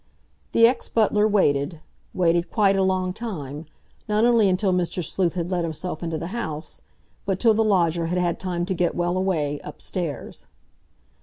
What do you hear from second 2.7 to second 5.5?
a long time, not only until Mr. Sleuth